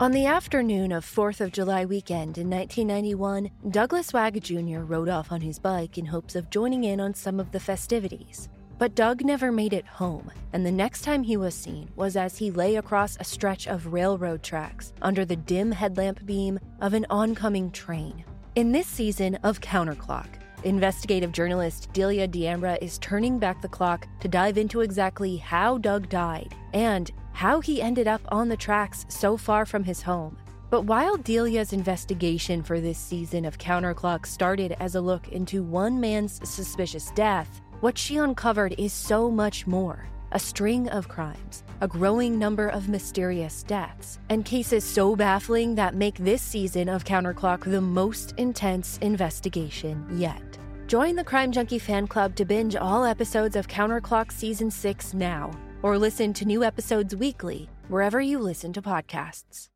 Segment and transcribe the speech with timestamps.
[0.00, 4.80] On the afternoon of 4th of July weekend in 1991, Douglas Wag Jr.
[4.80, 8.48] rode off on his bike in hopes of joining in on some of the festivities.
[8.76, 12.36] But Doug never made it home, and the next time he was seen was as
[12.36, 17.06] he lay across a stretch of railroad tracks under the dim headlamp beam of an
[17.08, 18.24] oncoming train.
[18.56, 20.26] In this season of Counterclock,
[20.64, 26.08] investigative journalist Delia D'Ambra is turning back the clock to dive into exactly how Doug
[26.08, 30.36] died and how he ended up on the tracks so far from his home.
[30.70, 36.00] But while Delia's investigation for this season of Counterclock started as a look into one
[36.00, 41.86] man's suspicious death, what she uncovered is so much more a string of crimes, a
[41.86, 47.60] growing number of mysterious deaths, and cases so baffling that make this season of Counterclock
[47.62, 50.42] the most intense investigation yet.
[50.88, 55.52] Join the Crime Junkie fan club to binge all episodes of Counterclock Season 6 now,
[55.84, 59.68] or listen to new episodes weekly wherever you listen to podcasts.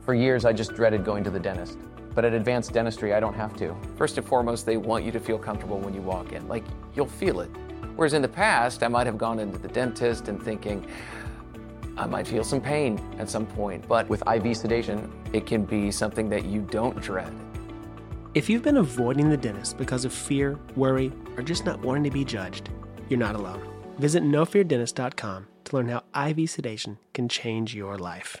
[0.00, 1.78] For years, I just dreaded going to the dentist.
[2.12, 3.76] But at Advanced Dentistry, I don't have to.
[3.96, 6.48] First and foremost, they want you to feel comfortable when you walk in.
[6.48, 6.64] Like,
[6.96, 7.50] you'll feel it.
[7.94, 10.84] Whereas in the past, I might have gone into the dentist and thinking,
[11.96, 13.86] I might feel some pain at some point.
[13.86, 17.32] But with IV sedation, it can be something that you don't dread.
[18.34, 22.10] If you've been avoiding the dentist because of fear, worry, or just not wanting to
[22.10, 22.70] be judged,
[23.08, 23.69] you're not alone.
[24.00, 28.40] Visit nofeardentist.com to learn how IV sedation can change your life.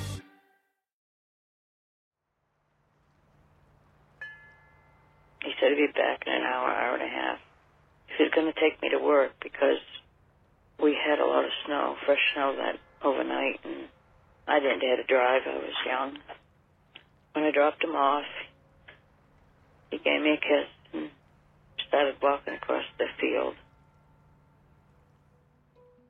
[8.21, 9.81] was going to take me to work because
[10.81, 13.87] we had a lot of snow, fresh snow that overnight, and
[14.47, 15.41] I didn't dare to drive.
[15.45, 16.17] I was young.
[17.33, 18.25] When I dropped him off,
[19.91, 21.09] he gave me a kiss and
[21.87, 23.55] started walking across the field.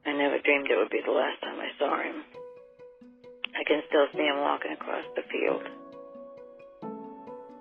[0.05, 2.23] I never dreamed it would be the last time I saw him.
[3.55, 5.63] I can still see him walking across the field.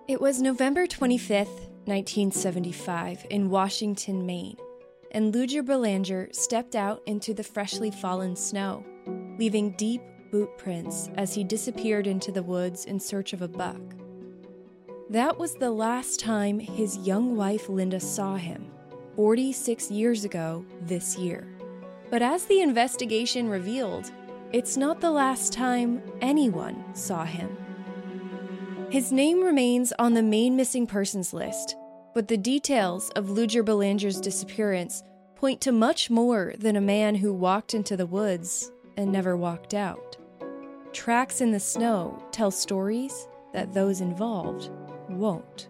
[0.08, 4.56] It was November 25th, 1975, in Washington, Maine,
[5.10, 8.84] and Ludger Belanger stepped out into the freshly fallen snow,
[9.38, 13.80] leaving deep boot prints as he disappeared into the woods in search of a buck.
[15.08, 18.70] That was the last time his young wife Linda saw him,
[19.16, 21.48] 46 years ago this year.
[22.10, 24.12] But as the investigation revealed,
[24.52, 27.56] it's not the last time anyone saw him.
[28.90, 31.76] His name remains on the Maine missing persons list,
[32.12, 35.04] but the details of Ludger Belanger's disappearance
[35.36, 39.74] point to much more than a man who walked into the woods and never walked
[39.74, 40.16] out.
[40.92, 44.70] Tracks in the snow tell stories that those involved
[45.08, 45.68] won't.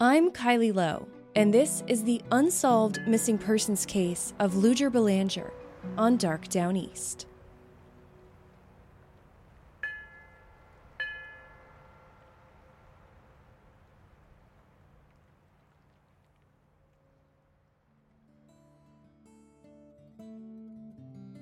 [0.00, 5.52] I'm Kylie Low, and this is the unsolved missing persons case of Ludger Belanger
[5.98, 7.26] on Dark Downeast.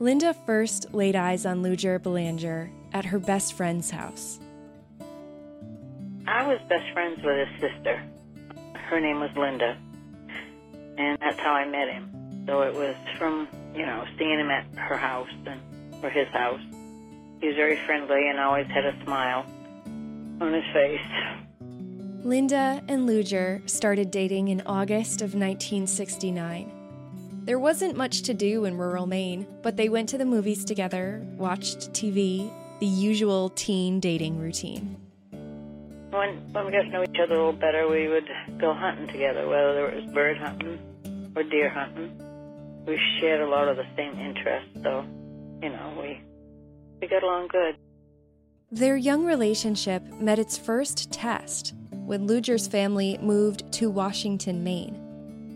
[0.03, 4.41] Linda first laid eyes on Ludger Belanger at her best friend's house.
[6.27, 8.03] I was best friends with his sister.
[8.75, 9.79] Her name was Linda.
[10.99, 12.11] And that's how I met him.
[12.49, 13.47] So it was from,
[13.77, 15.61] you know, seeing him at her house and
[16.03, 16.61] or his house.
[17.41, 19.47] He was very friendly and always had a smile
[20.41, 21.01] on his face.
[22.25, 26.82] Linda and Ludger started dating in August of 1969.
[27.45, 31.27] There wasn't much to do in rural Maine, but they went to the movies together,
[31.37, 32.49] watched TV,
[32.79, 34.97] the usual teen dating routine.
[36.11, 38.29] When, when we got to know each other a little better, we would
[38.61, 40.79] go hunting together, whether it was bird hunting
[41.35, 42.17] or deer hunting.
[42.87, 45.05] We shared a lot of the same interests, so,
[45.61, 46.21] you know, we,
[47.01, 47.75] we got along good.
[48.71, 55.02] Their young relationship met its first test when Ludger's family moved to Washington, Maine.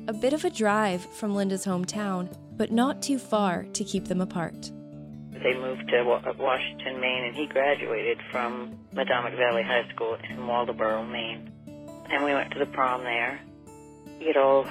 [0.08, 4.20] A bit of a drive from Linda's hometown, but not too far to keep them
[4.20, 4.70] apart.
[5.32, 6.05] They moved to
[6.38, 11.50] Washington, Maine, and he graduated from Medomak Valley High School in Waldoboro, Maine.
[12.08, 13.41] And we went to the prom there.
[14.20, 14.62] You know,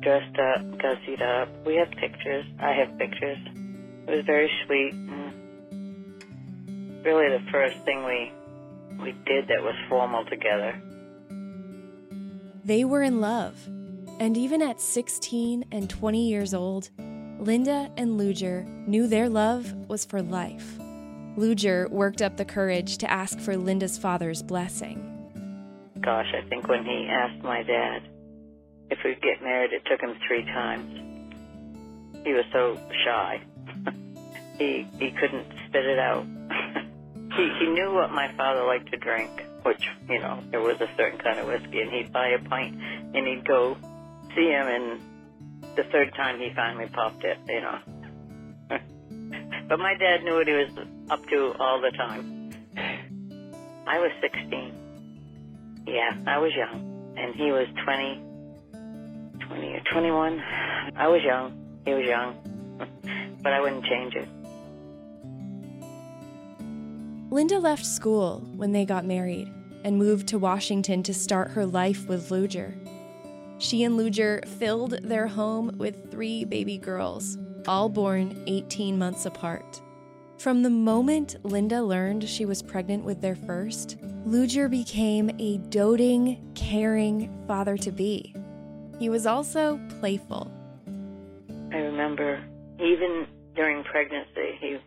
[0.00, 1.48] dressed up, gussied up.
[1.66, 2.44] We have pictures.
[2.60, 3.38] I have pictures.
[4.06, 4.92] It was very sweet.
[4.92, 5.32] And
[7.04, 8.32] really the first thing we
[9.02, 10.78] we did that was formal together.
[12.64, 13.56] They were in love.
[14.20, 16.90] And even at 16 and 20 years old,
[17.38, 20.78] Linda and Ludger knew their love was for life.
[21.36, 25.08] Ludger worked up the courage to ask for Linda's father's blessing.
[26.00, 28.02] Gosh, I think when he asked my dad
[28.92, 30.84] if we'd get married, it took him three times.
[32.24, 33.42] He was so shy.
[34.58, 36.26] he he couldn't spit it out.
[37.36, 39.30] he he knew what my father liked to drink,
[39.62, 42.78] which you know there was a certain kind of whiskey, and he'd buy a pint
[43.14, 43.78] and he'd go
[44.34, 45.00] see him, and
[45.76, 47.78] the third time he finally popped it, you know.
[49.68, 50.70] but my dad knew what he was
[51.10, 52.50] up to all the time.
[53.86, 55.84] I was 16.
[55.86, 58.22] Yeah, I was young, and he was 20,
[59.46, 60.40] 20 or 21.
[60.96, 61.58] I was young.
[61.84, 62.36] He was young,
[63.42, 64.28] but I wouldn't change it.
[67.32, 69.50] Linda left school when they got married
[69.84, 72.81] and moved to Washington to start her life with Ludger.
[73.62, 77.38] She and Ludger filled their home with three baby girls,
[77.68, 79.80] all born 18 months apart.
[80.38, 86.50] From the moment Linda learned she was pregnant with their first, Ludger became a doting,
[86.56, 88.34] caring father to be.
[88.98, 90.50] He was also playful.
[91.72, 92.42] I remember
[92.80, 94.80] even during pregnancy, he was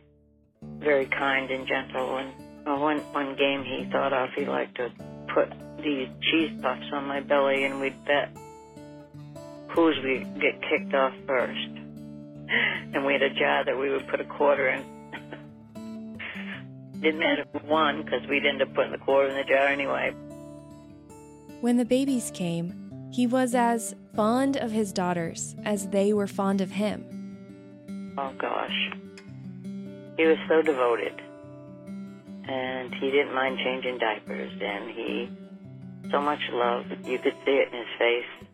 [0.79, 2.17] very kind and gentle.
[2.17, 4.91] And one one game he thought of, he liked to
[5.33, 5.49] put
[5.81, 8.35] these cheese puffs on my belly, and we'd bet
[9.75, 11.69] whose we get kicked off first.
[12.93, 14.83] And we had a jar that we would put a quarter in.
[17.01, 19.67] Didn't matter if we won because we'd end up putting the quarter in the jar
[19.67, 20.13] anyway.
[21.59, 26.61] When the babies came, he was as fond of his daughters as they were fond
[26.61, 28.13] of him.
[28.17, 28.91] Oh gosh.
[30.17, 31.21] He was so devoted.
[32.47, 35.29] And he didn't mind changing diapers and he
[36.11, 36.85] so much love.
[37.03, 38.44] You could see it in his face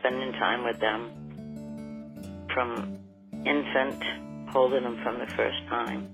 [0.00, 2.98] spending time with them from
[3.46, 4.02] infant,
[4.50, 6.08] holding them from the first time,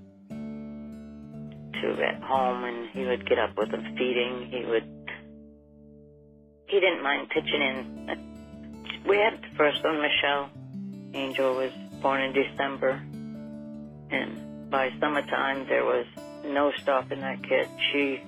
[1.81, 4.49] to at home, and he would get up with them feeding.
[4.51, 4.83] He would.
[6.67, 9.03] He didn't mind pitching in.
[9.07, 10.49] We had the first one, Michelle.
[11.13, 13.01] Angel was born in December,
[14.11, 16.05] and by summertime there was
[16.45, 17.67] no stopping that kid.
[17.91, 18.21] She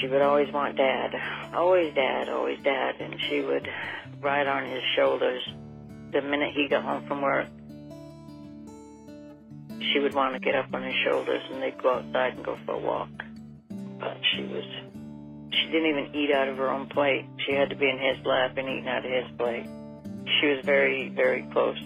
[0.00, 1.14] she would always want dad,
[1.54, 3.68] always dad, always dad, and she would
[4.20, 5.42] right on his shoulders
[6.12, 7.46] the minute he got home from work.
[9.92, 12.58] She would want to get up on his shoulders and they'd go outside and go
[12.64, 13.08] for a walk.
[14.00, 14.64] But she was,
[15.52, 17.26] she didn't even eat out of her own plate.
[17.46, 19.66] She had to be in his lap and eating out of his plate.
[20.40, 21.78] She was very, very close.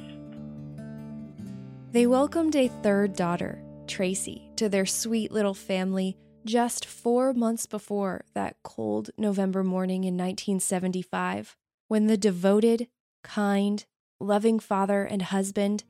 [1.93, 8.25] They welcomed a third daughter, Tracy, to their sweet little family just four months before
[8.35, 11.57] that cold November morning in 1975
[11.93, 12.89] when the devoted,
[13.23, 13.85] kind,
[14.19, 15.85] loving father and husband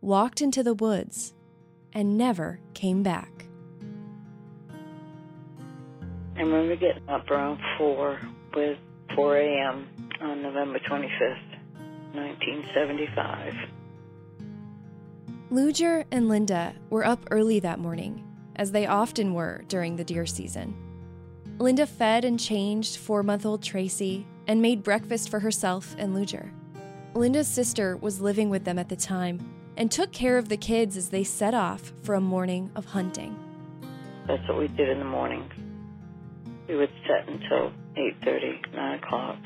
[0.00, 1.32] walked into the woods
[1.92, 3.46] and never came back.
[6.34, 8.18] I remember getting up around 4
[8.56, 8.78] with
[9.14, 9.86] 4 a.m.
[10.20, 11.38] on November 25th,
[12.14, 13.54] 1975.
[15.52, 18.26] Ludger and Linda were up early that morning,
[18.56, 20.76] as they often were during the deer season.
[21.58, 26.50] Linda fed and changed four month old Tracy and made breakfast for herself and Ludger.
[27.14, 29.40] Linda's sister was living with them at the time
[29.76, 33.36] and took care of the kids as they set off for a morning of hunting.
[34.26, 35.50] That's what we did in the morning.
[36.68, 39.36] We would sit until 8.30, 9 o'clock.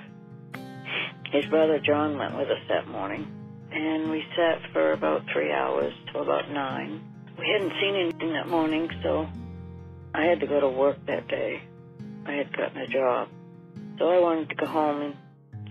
[1.32, 3.26] His brother John went with us that morning,
[3.72, 7.00] and we sat for about three hours till about 9.
[7.38, 9.26] We hadn't seen anything that morning, so
[10.14, 11.62] I had to go to work that day.
[12.26, 13.28] I had gotten a job.
[13.98, 15.16] So I wanted to go home and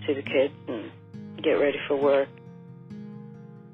[0.06, 0.92] see the kids and
[1.42, 2.30] get ready for work.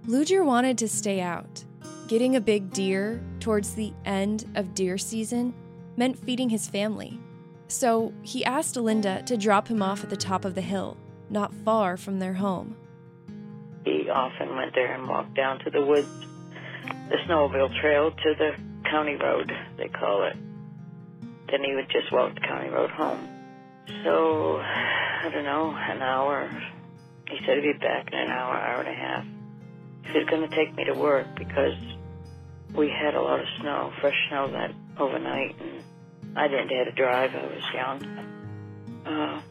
[0.06, 1.64] Ludger wanted to stay out.
[2.08, 5.54] Getting a big deer towards the end of deer season
[5.96, 7.20] meant feeding his family.
[7.68, 10.98] So he asked Linda to drop him off at the top of the hill,
[11.30, 12.76] not far from their home.
[13.86, 16.08] He often went there and walked down to the woods,
[17.10, 18.52] the snowmobile trail to the
[18.90, 20.36] county road, they call it.
[21.50, 23.33] Then he would just walk the county road home.
[23.88, 26.50] So, I don't know, an hour.
[27.28, 29.26] He said he'd be back in an hour, hour and a half.
[30.06, 31.76] He was going to take me to work because
[32.76, 35.84] we had a lot of snow, fresh snow that overnight, and
[36.36, 37.32] I didn't dare to drive.
[37.36, 38.04] I was young.
[39.06, 39.42] Uh,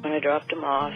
[0.00, 0.94] when I dropped him off,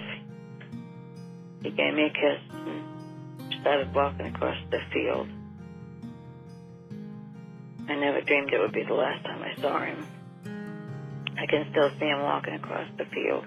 [1.62, 5.28] he gave me a kiss and started walking across the field.
[7.88, 10.06] I never dreamed it would be the last time I saw him.
[11.38, 13.45] I can still see him walking across the field.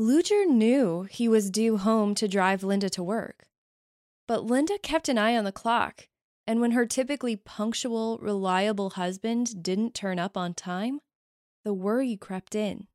[0.00, 3.48] Ludger knew he was due home to drive Linda to work.
[4.28, 6.06] But Linda kept an eye on the clock,
[6.46, 11.00] and when her typically punctual, reliable husband didn't turn up on time,
[11.64, 12.86] the worry crept in.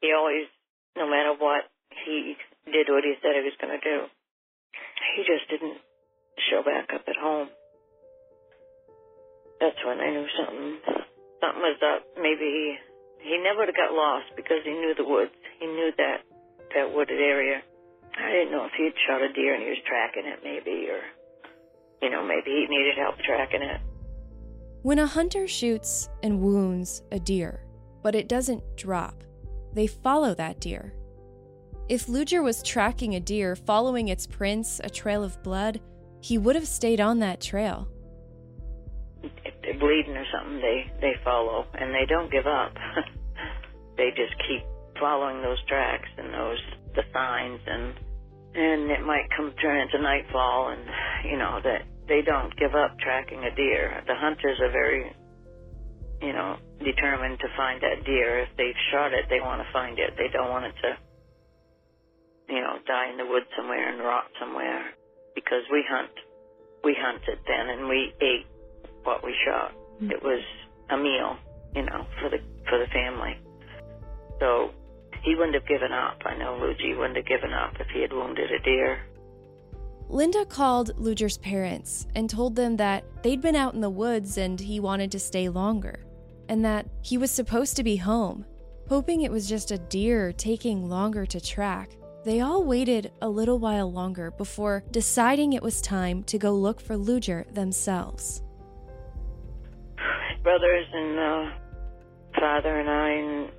[0.00, 0.46] He always,
[0.96, 1.70] no matter what,
[2.04, 4.06] he did what he said he was going to do.
[5.16, 5.78] He just didn't
[6.50, 7.48] show back up at home.
[9.60, 10.78] That's when I knew something,
[11.40, 12.06] something was up.
[12.16, 12.66] Maybe he
[13.20, 15.36] he never would have got lost because he knew the woods.
[15.60, 16.24] He knew that
[16.74, 17.60] that wooded area.
[18.16, 20.88] I didn't know if he had shot a deer and he was tracking it, maybe,
[20.88, 21.00] or
[22.02, 23.80] you know, maybe he needed help tracking it.
[24.82, 27.64] When a hunter shoots and wounds a deer,
[28.02, 29.22] but it doesn't drop,
[29.74, 30.94] they follow that deer.
[31.90, 35.80] If Ludger was tracking a deer, following its prints, a trail of blood,
[36.20, 37.88] he would have stayed on that trail.
[39.24, 42.78] If they're bleeding or something, they they follow and they don't give up.
[43.96, 44.62] they just keep
[45.00, 46.62] following those tracks and those
[46.94, 47.98] the signs and
[48.54, 50.86] and it might come turn into nightfall and
[51.28, 54.00] you know that they don't give up tracking a deer.
[54.06, 55.10] The hunters are very
[56.22, 58.46] you know determined to find that deer.
[58.46, 60.14] If they've shot it, they want to find it.
[60.16, 61.09] They don't want it to
[62.50, 64.84] you know die in the woods somewhere and rot somewhere
[65.34, 66.10] because we hunt
[66.84, 68.46] we hunted then and we ate
[69.04, 69.72] what we shot.
[69.96, 70.12] Mm-hmm.
[70.12, 70.42] It was
[70.90, 71.36] a meal,
[71.74, 72.38] you know, for the
[72.68, 73.38] for the family.
[74.38, 74.70] So
[75.22, 76.18] he wouldn't have given up.
[76.24, 79.00] I know Luigi wouldn't have given up if he had wounded a deer.
[80.08, 84.58] Linda called Ludger's parents and told them that they'd been out in the woods and
[84.58, 86.00] he wanted to stay longer,
[86.48, 88.44] and that he was supposed to be home.
[88.88, 91.90] Hoping it was just a deer taking longer to track,
[92.24, 96.80] they all waited a little while longer before deciding it was time to go look
[96.80, 98.42] for Ludger themselves.
[100.42, 101.50] Brothers and uh,
[102.38, 103.50] father and I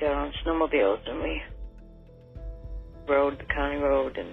[0.00, 1.42] got on snowmobiles and we
[3.08, 4.30] rode the county road and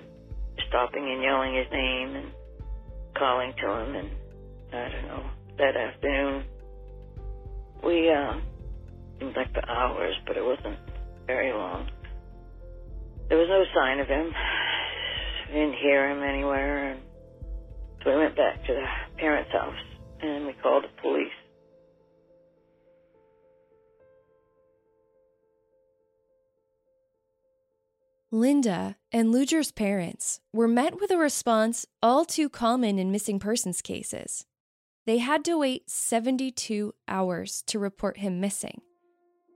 [0.70, 2.32] stopping and yelling his name and
[3.18, 4.10] calling to him and
[4.72, 5.26] I don't know
[5.58, 6.44] that afternoon
[7.84, 8.44] we uh it
[9.20, 10.78] seemed like the hours but it wasn't
[11.26, 11.90] very long
[13.30, 14.34] there was no sign of him
[15.50, 17.02] we didn't hear him anywhere and
[18.04, 18.86] so we went back to the
[19.18, 19.76] parents house
[20.22, 21.28] and we called the police.
[28.32, 33.82] Linda and Ludger's parents were met with a response all too common in missing persons
[33.82, 34.46] cases.
[35.06, 38.82] They had to wait 72 hours to report him missing,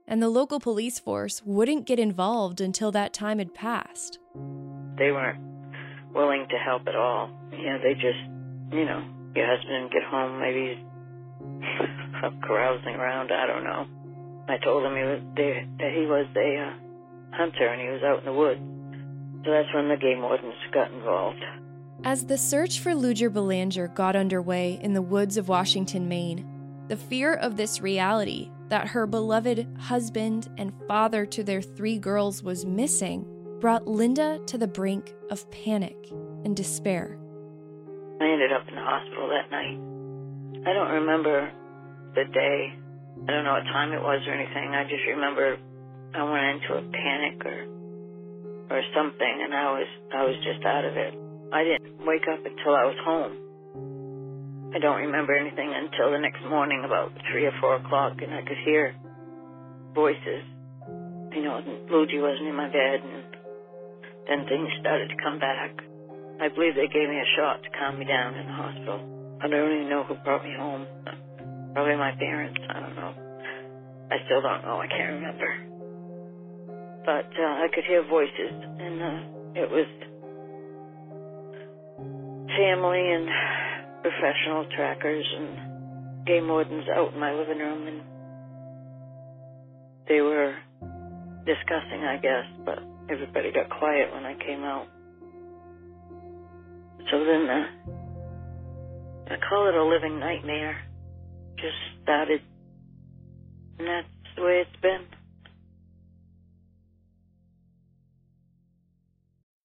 [0.06, 4.18] and the local police force wouldn't get involved until that time had passed.
[4.98, 5.40] They weren't
[6.14, 7.30] willing to help at all.
[7.52, 8.18] You know, they just,
[8.72, 9.04] you know,
[9.34, 13.32] your husband get home, maybe he's carousing around.
[13.32, 13.86] I don't know.
[14.48, 18.02] I told him he was there, that he was a uh, hunter and he was
[18.02, 18.60] out in the woods.
[19.44, 21.42] So that's when the game wardens got involved.
[22.04, 26.44] As the search for Ludger Belanger got underway in the woods of Washington, Maine,
[26.88, 32.42] the fear of this reality that her beloved husband and father to their three girls
[32.42, 33.20] was missing
[33.60, 35.94] brought Linda to the brink of panic
[36.46, 37.18] and despair.
[38.18, 39.76] I ended up in the hospital that night.
[40.64, 41.52] I don't remember
[42.14, 42.72] the day.
[43.28, 44.72] I don't know what time it was or anything.
[44.72, 45.58] I just remember
[46.14, 47.68] I went into a panic or
[48.72, 51.12] or something, and I was I was just out of it.
[51.52, 53.36] I didn't wake up until I was home.
[54.74, 58.40] I don't remember anything until the next morning, about three or four o'clock, and I
[58.40, 58.94] could hear
[59.94, 60.48] voices.
[61.32, 61.60] You know,
[61.90, 63.24] Luigi wasn't in my bed, and
[64.28, 65.76] then things started to come back.
[66.40, 69.38] I believe they gave me a shot to calm me down in the hospital.
[69.44, 70.86] I don't even know who brought me home.
[71.74, 72.60] Probably my parents.
[72.68, 73.12] I don't know.
[74.10, 74.80] I still don't know.
[74.80, 75.50] I can't remember.
[77.04, 79.88] But uh, I could hear voices, and uh, it was
[82.56, 83.28] family and
[84.02, 88.00] professional trackers and game wardens out in my living room, and
[90.08, 90.54] they were
[91.46, 92.78] discussing, I guess, but
[93.10, 94.86] everybody got quiet when I came out.
[97.10, 97.66] So then uh,
[99.34, 100.76] I call it a living nightmare.
[101.56, 102.40] Just started.
[103.78, 105.06] And that's the way it's been.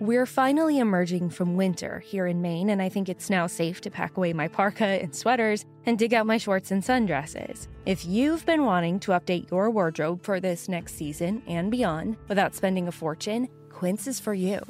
[0.00, 3.90] We're finally emerging from winter here in Maine, and I think it's now safe to
[3.90, 7.68] pack away my parka and sweaters and dig out my shorts and sundresses.
[7.84, 12.54] If you've been wanting to update your wardrobe for this next season and beyond without
[12.54, 14.60] spending a fortune, Quince is for you.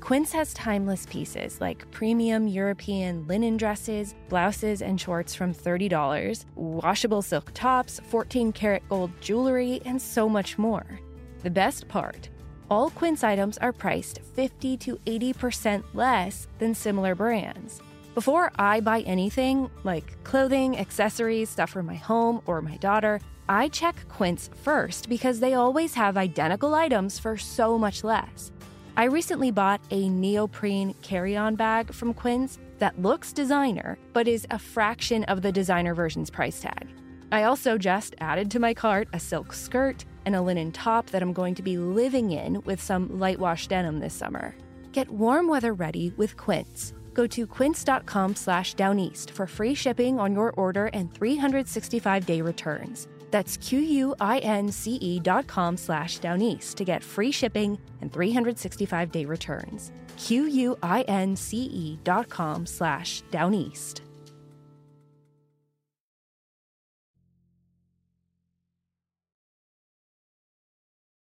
[0.00, 7.20] Quince has timeless pieces like premium European linen dresses, blouses, and shorts from $30, washable
[7.20, 10.98] silk tops, 14 karat gold jewelry, and so much more.
[11.42, 12.30] The best part
[12.70, 17.80] all Quince items are priced 50 to 80% less than similar brands.
[18.14, 23.68] Before I buy anything, like clothing, accessories, stuff for my home or my daughter, I
[23.68, 28.50] check Quince first because they always have identical items for so much less.
[28.96, 34.46] I recently bought a neoprene carry on bag from Quince that looks designer, but is
[34.50, 36.88] a fraction of the designer version's price tag.
[37.30, 41.22] I also just added to my cart a silk skirt and a linen top that
[41.22, 44.54] I'm going to be living in with some light wash denim this summer.
[44.92, 46.92] Get warm weather ready with Quince.
[47.14, 53.08] Go to quince.com slash downeast for free shipping on your order and 365-day returns.
[53.30, 59.92] That's q-u-i-n-c-e dot com slash downeast to get free shipping and 365-day returns.
[60.18, 64.02] q-u-i-n-c-e dot com slash downeast.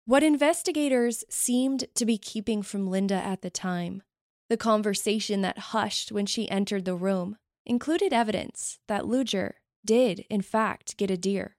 [0.07, 4.03] What investigators seemed to be keeping from Linda at the time,
[4.49, 10.43] the conversation that hushed when she entered the room, included evidence that Ludger did, in
[10.43, 11.57] fact, get a deer,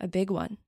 [0.00, 0.58] a big one.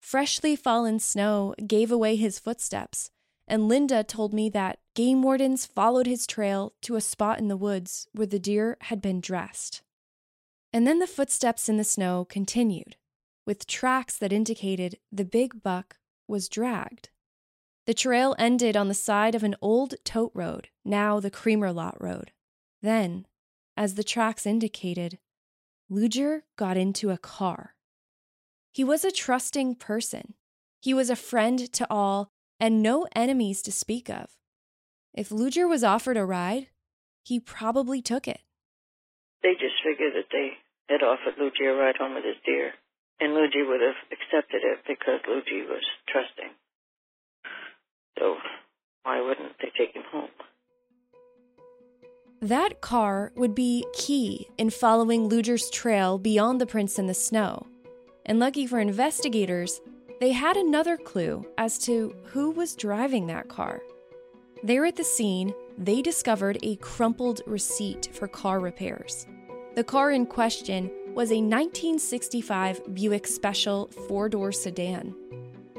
[0.00, 3.10] Freshly fallen snow gave away his footsteps,
[3.46, 7.58] and Linda told me that game wardens followed his trail to a spot in the
[7.58, 9.82] woods where the deer had been dressed.
[10.72, 12.96] And then the footsteps in the snow continued,
[13.44, 15.96] with tracks that indicated the big buck
[16.30, 17.10] was dragged.
[17.86, 22.00] The trail ended on the side of an old tote road, now the Creamer Lot
[22.00, 22.32] Road.
[22.80, 23.26] Then,
[23.76, 25.18] as the tracks indicated,
[25.90, 27.74] Ludger got into a car.
[28.72, 30.34] He was a trusting person.
[30.80, 34.30] He was a friend to all and no enemies to speak of.
[35.12, 36.68] If Ludger was offered a ride,
[37.24, 38.42] he probably took it.
[39.42, 40.52] They just figured that they
[40.88, 42.74] had offered Luigi a ride home with his deer,
[43.20, 46.50] and Luigi would have accepted it because Luigi was trusting.
[48.18, 48.36] So
[49.02, 50.30] why wouldn't they take him home?
[52.42, 57.66] That car would be key in following Ludger's trail beyond the prints in the snow.
[58.24, 59.80] And lucky for investigators,
[60.20, 63.82] they had another clue as to who was driving that car.
[64.62, 69.26] There at the scene, they discovered a crumpled receipt for car repairs.
[69.74, 75.14] The car in question was a 1965 Buick Special four door sedan.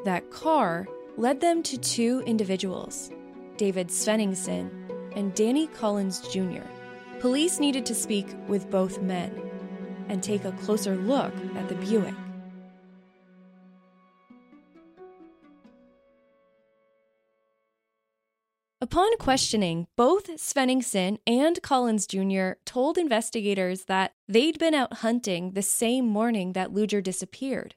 [0.06, 3.10] That car led them to two individuals,
[3.58, 4.70] David Svenningsson
[5.16, 6.62] and Danny Collins Jr.
[7.20, 9.34] Police needed to speak with both men
[10.10, 12.14] and take a closer look at the Buick.
[18.84, 22.54] Upon questioning, both Svenningsson and Collins Jr.
[22.66, 27.76] told investigators that they'd been out hunting the same morning that Ludger disappeared,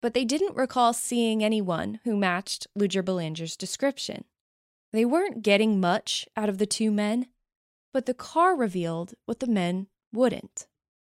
[0.00, 4.24] but they didn't recall seeing anyone who matched Ludger Belanger's description.
[4.94, 7.26] They weren't getting much out of the two men,
[7.92, 10.66] but the car revealed what the men wouldn't.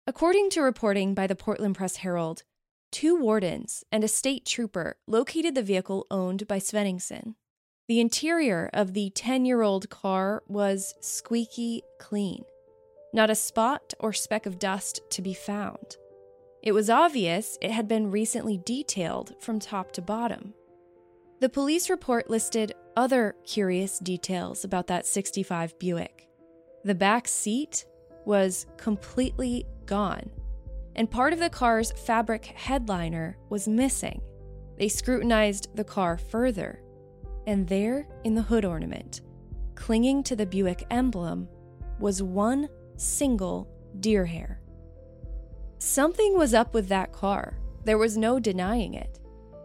[0.06, 2.42] According to reporting by the Portland Press Herald,
[2.90, 7.35] two wardens and a state trooper located the vehicle owned by Svenningsson.
[7.90, 12.44] The interior of the 10 year old car was squeaky clean,
[13.12, 15.96] not a spot or speck of dust to be found.
[16.62, 20.55] It was obvious it had been recently detailed from top to bottom.
[21.40, 26.29] The police report listed other curious details about that 65 Buick.
[26.85, 27.87] The back seat
[28.24, 30.31] was completely gone,
[30.94, 34.22] and part of the car's fabric headliner was missing.
[34.79, 36.85] They scrutinized the car further
[37.50, 39.22] and there, in the hood ornament,
[39.74, 41.48] clinging to the Buick emblem,
[41.98, 44.60] was one single deer hair.
[45.78, 47.58] Something was up with that car.
[47.84, 49.18] There was no denying it.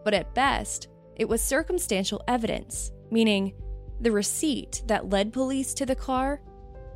[0.04, 3.54] But at best, it was circumstantial evidence, meaning
[4.00, 6.40] the receipt that led police to the car,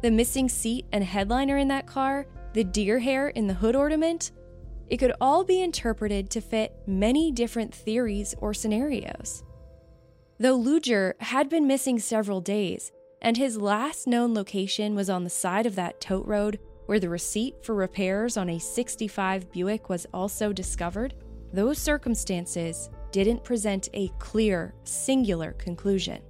[0.02, 4.32] the missing seat and headliner in that car, the deer hair in the hood ornament,
[4.88, 9.44] it could all be interpreted to fit many different theories or scenarios.
[10.40, 15.28] Though Ludger had been missing several days, and his last known location was on the
[15.28, 20.06] side of that tote road where the receipt for repairs on a 65 Buick was
[20.14, 21.12] also discovered,
[21.52, 26.22] those circumstances didn't present a clear, singular conclusion.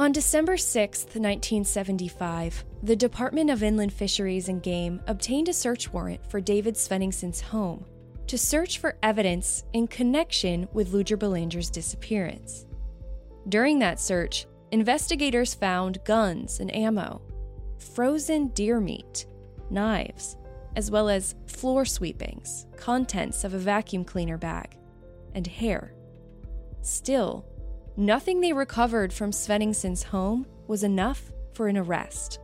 [0.00, 6.28] On December 6, 1975, the Department of Inland Fisheries and Game obtained a search warrant
[6.28, 7.84] for David Sveningson's home
[8.26, 12.65] to search for evidence in connection with Ludger Belanger's disappearance.
[13.48, 17.22] During that search, investigators found guns and ammo,
[17.78, 19.26] frozen deer meat,
[19.70, 20.36] knives,
[20.74, 24.76] as well as floor sweepings, contents of a vacuum cleaner bag,
[25.32, 25.94] and hair.
[26.82, 27.46] Still,
[27.96, 32.40] nothing they recovered from Sveningson's home was enough for an arrest.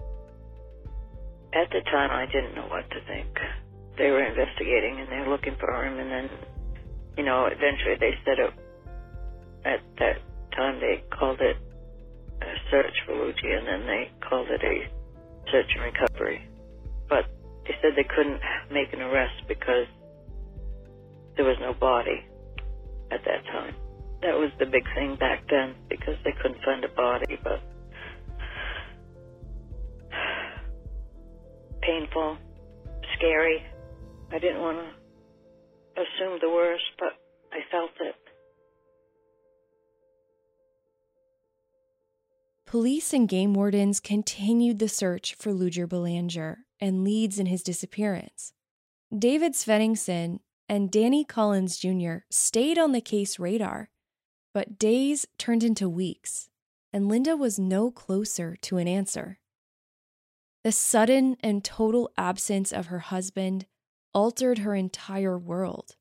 [1.53, 3.38] At the time, I didn't know what to think.
[3.99, 6.31] They were investigating and they were looking for him, and then,
[7.17, 8.53] you know, eventually they said it.
[9.65, 10.19] At that
[10.57, 11.57] time, they called it
[12.43, 16.47] a search for Luigi, and then they called it a search and recovery.
[17.09, 17.27] But
[17.65, 19.87] they said they couldn't make an arrest because
[21.37, 22.25] there was no body
[23.11, 23.75] at that time
[24.23, 27.61] that was the big thing back then because they couldn't find a body, but
[31.83, 32.38] painful,
[33.19, 33.62] scary.
[34.33, 37.19] I didn't want to assume the worst, but
[37.53, 38.15] I felt it.
[42.72, 48.54] Police and game wardens continued the search for Ludger Belanger and leads in his disappearance.
[49.14, 50.38] David Sveningson
[50.70, 52.20] and Danny Collins Jr.
[52.30, 53.90] stayed on the case radar
[54.54, 56.48] but days turned into weeks,
[56.94, 59.38] and Linda was no closer to an answer.
[60.64, 63.66] The sudden and total absence of her husband
[64.14, 65.96] altered her entire world.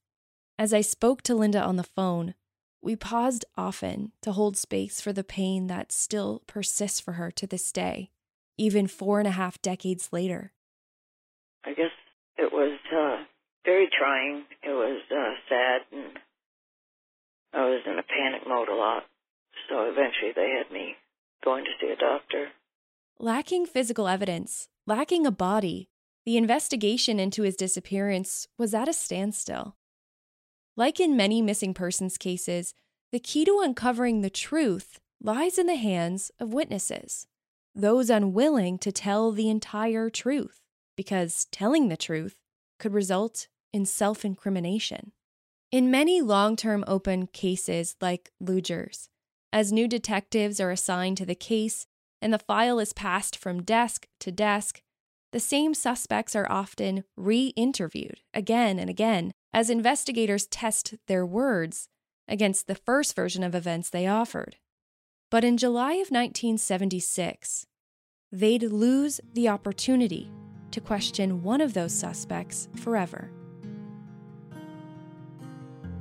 [0.57, 2.33] As I spoke to Linda on the phone,
[2.81, 7.45] we paused often to hold space for the pain that still persists for her to
[7.45, 8.09] this day,
[8.57, 10.51] even four and a half decades later.
[11.63, 11.91] I guess
[12.37, 13.23] it was uh,
[13.65, 14.45] very trying.
[14.63, 16.17] It was uh, sad and
[17.53, 19.03] I was in a panic mode a lot.
[19.69, 20.95] So eventually they had me
[21.43, 22.47] going to see a doctor.
[23.19, 25.89] Lacking physical evidence, lacking a body,
[26.25, 29.75] the investigation into his disappearance was at a standstill.
[30.77, 32.73] Like in many missing persons cases,
[33.11, 37.27] the key to uncovering the truth lies in the hands of witnesses,
[37.75, 40.61] those unwilling to tell the entire truth,
[40.95, 42.37] because telling the truth
[42.79, 45.11] could result in self incrimination.
[45.71, 49.09] In many long term open cases like Ludger's,
[49.53, 51.85] as new detectives are assigned to the case
[52.21, 54.81] and the file is passed from desk to desk,
[55.31, 61.89] the same suspects are often re interviewed again and again as investigators test their words
[62.27, 64.57] against the first version of events they offered.
[65.29, 67.65] But in July of 1976,
[68.31, 70.31] they'd lose the opportunity
[70.71, 73.31] to question one of those suspects forever.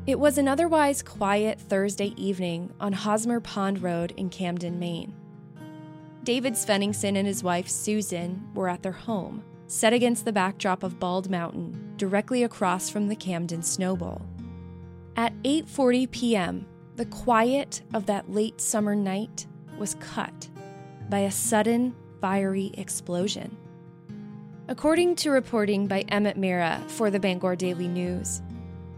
[0.07, 5.15] It was an otherwise quiet Thursday evening on Hosmer Pond Road in Camden, Maine.
[6.25, 10.99] David Sveningson and his wife Susan were at their home, set against the backdrop of
[10.99, 14.23] Bald Mountain, directly across from the Camden Snow Bowl.
[15.17, 19.47] At 8:40 p.m., the quiet of that late summer night
[19.79, 20.49] was cut
[21.11, 23.55] by a sudden fiery explosion.
[24.67, 28.41] According to reporting by Emmet Meara for the Bangor Daily News,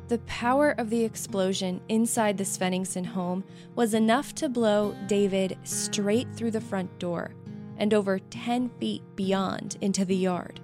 [0.06, 3.42] the power of the explosion inside the Sveningson home
[3.74, 7.34] was enough to blow David straight through the front door
[7.78, 10.60] and over 10 feet beyond into the yard.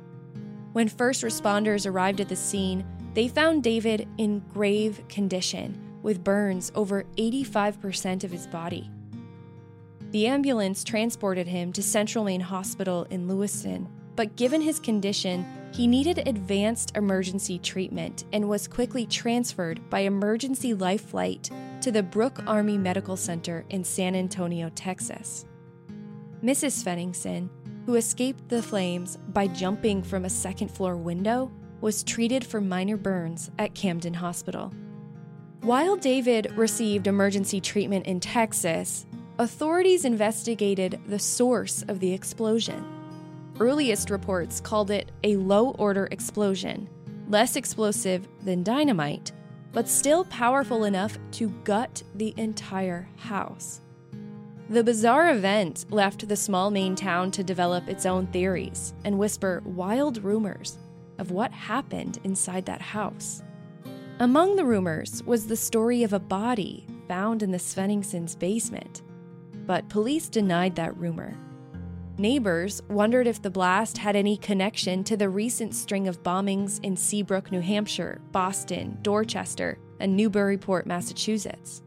[0.79, 6.71] When first responders arrived at the scene, they found David in grave condition with burns
[6.77, 8.89] over 85% of his body.
[10.13, 15.89] The ambulance transported him to Central Maine Hospital in Lewiston, but given his condition, he
[15.89, 22.41] needed advanced emergency treatment and was quickly transferred by emergency life flight to the Brooke
[22.47, 25.45] Army Medical Center in San Antonio, Texas.
[26.41, 26.85] Mrs.
[26.85, 27.49] Sveningson,
[27.89, 32.99] who escaped the flames by jumping from a second floor window, was treated for minor
[32.99, 34.71] burns at Camden Hospital.
[35.63, 39.07] While David received emergency treatment in Texas,
[39.39, 42.85] authorities investigated the source of the explosion.
[43.59, 46.91] Earliest reports called it a low order explosion,
[47.27, 49.33] less explosive than dynamite,
[49.73, 53.81] but still powerful enough to gut the entire house.
[54.71, 59.63] The bizarre event left the small Maine town to develop its own theories and whisper
[59.65, 60.77] wild rumors
[61.17, 63.43] of what happened inside that house.
[64.21, 69.01] Among the rumors was the story of a body found in the Svenningsons' basement,
[69.67, 71.35] but police denied that rumor.
[72.19, 76.95] Neighbors wondered if the blast had any connection to the recent string of bombings in
[76.95, 81.81] Seabrook, New Hampshire, Boston, Dorchester, and Newburyport, Massachusetts.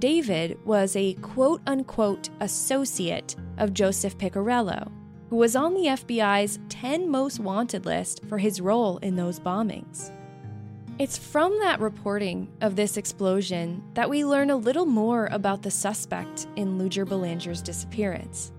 [0.00, 4.90] David was a quote unquote associate of Joseph Piccirillo,
[5.28, 10.10] who was on the FBI's 10 most wanted list for his role in those bombings.
[10.98, 15.70] It's from that reporting of this explosion that we learn a little more about the
[15.70, 18.52] suspect in Ludger Belanger's disappearance.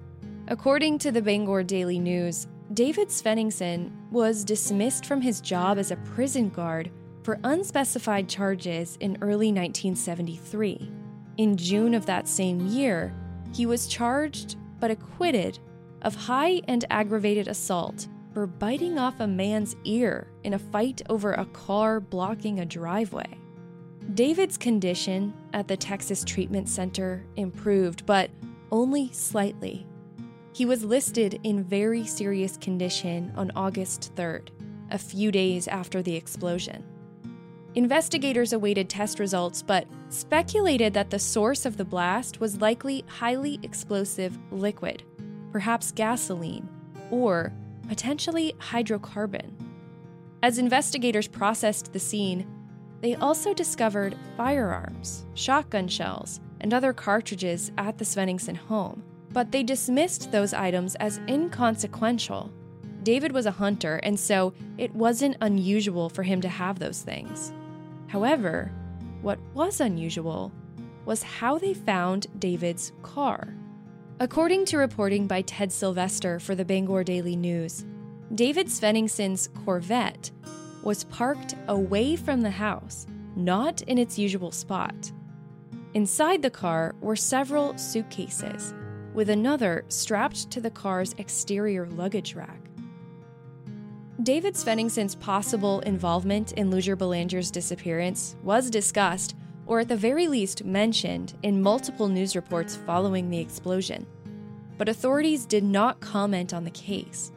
[0.47, 5.97] According to the Bangor Daily News, David Svenningson was dismissed from his job as a
[5.97, 6.91] prison guard
[7.23, 11.00] for unspecified charges in early 1973.
[11.37, 13.13] In June of that same year,
[13.53, 15.59] he was charged but acquitted
[16.01, 21.33] of high and aggravated assault for biting off a man's ear in a fight over
[21.33, 23.37] a car blocking a driveway.
[24.13, 28.29] David's condition at the Texas Treatment Center improved, but
[28.71, 29.85] only slightly.
[30.53, 34.49] He was listed in very serious condition on August 3rd,
[34.89, 36.83] a few days after the explosion.
[37.73, 43.59] Investigators awaited test results but speculated that the source of the blast was likely highly
[43.63, 45.03] explosive liquid,
[45.53, 46.67] perhaps gasoline,
[47.11, 47.53] or
[47.87, 49.51] potentially hydrocarbon.
[50.43, 52.45] As investigators processed the scene,
[52.99, 59.63] they also discovered firearms, shotgun shells, and other cartridges at the Svenningson home, but they
[59.63, 62.51] dismissed those items as inconsequential.
[63.03, 67.53] David was a hunter, and so it wasn't unusual for him to have those things.
[68.11, 68.69] However,
[69.21, 70.51] what was unusual
[71.05, 73.55] was how they found David's car.
[74.19, 77.85] According to reporting by Ted Sylvester for the Bangor Daily News,
[78.35, 80.29] David Svenningson's Corvette
[80.83, 85.09] was parked away from the house, not in its usual spot.
[85.93, 88.73] Inside the car were several suitcases,
[89.13, 92.59] with another strapped to the car's exterior luggage rack.
[94.23, 100.63] David Svenningson's possible involvement in Ludger Belanger's disappearance was discussed, or at the very least
[100.63, 104.05] mentioned, in multiple news reports following the explosion.
[104.77, 107.31] But authorities did not comment on the case.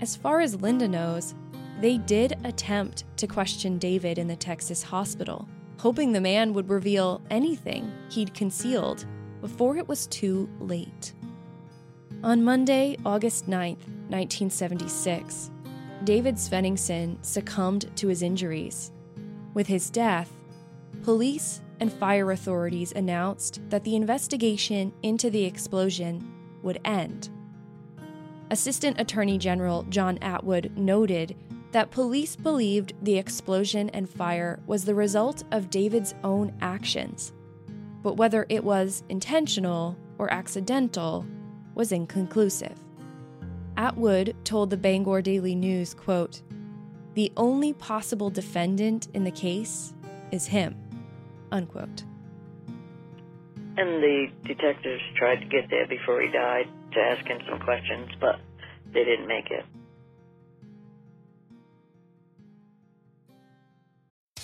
[0.00, 1.36] As far as Linda knows,
[1.80, 7.22] they did attempt to question David in the Texas hospital, hoping the man would reveal
[7.30, 9.06] anything he'd concealed
[9.40, 11.12] before it was too late.
[12.24, 15.52] On Monday, August 9th, 1976,
[16.04, 18.92] David Svenningson succumbed to his injuries.
[19.54, 20.32] With his death,
[21.02, 26.32] police and fire authorities announced that the investigation into the explosion
[26.62, 27.28] would end.
[28.50, 31.36] Assistant Attorney General John Atwood noted
[31.72, 37.32] that police believed the explosion and fire was the result of David's own actions,
[38.02, 41.26] but whether it was intentional or accidental
[41.74, 42.78] was inconclusive.
[43.78, 46.42] Atwood told the Bangor Daily News, quote,
[47.14, 49.94] "The only possible defendant in the case
[50.32, 50.74] is him."
[51.52, 52.02] Unquote.
[53.76, 58.10] And the detectives tried to get there before he died to ask him some questions,
[58.20, 58.40] but
[58.92, 59.64] they didn't make it.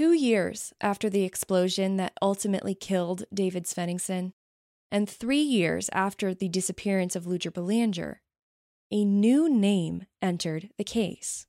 [0.00, 4.32] Two years after the explosion that ultimately killed David Svenningson,
[4.90, 8.22] and three years after the disappearance of Ludger Belanger,
[8.90, 11.46] a new name entered the case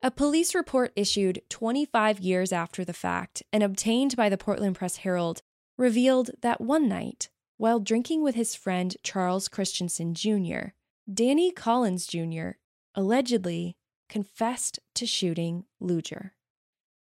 [0.00, 4.96] A police report issued 25 years after the fact and obtained by the Portland Press
[4.96, 5.42] Herald
[5.76, 10.68] revealed that one night, while drinking with his friend Charles Christensen Jr.,
[11.12, 12.52] Danny Collins Jr.
[12.94, 13.76] allegedly
[14.08, 16.30] confessed to shooting Ludger.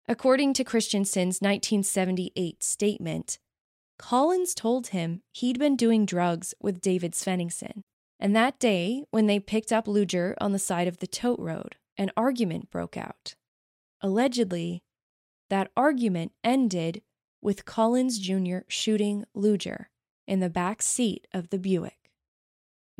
[0.08, 3.38] According to Christensen's 1978 statement,
[3.98, 7.82] Collins told him he'd been doing drugs with David Sveningsson,
[8.20, 11.74] and that day, when they picked up Ludger on the side of the tote road,
[11.98, 13.34] an argument broke out.
[14.00, 14.84] Allegedly,
[15.50, 17.02] that argument ended
[17.42, 18.58] with Collins Jr.
[18.68, 19.86] shooting Ludger
[20.28, 22.12] in the back seat of the Buick.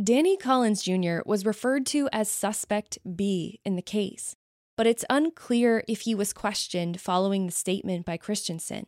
[0.03, 1.19] Danny Collins Jr.
[1.25, 4.35] was referred to as Suspect B in the case,
[4.77, 8.87] but it's unclear if he was questioned following the statement by Christensen.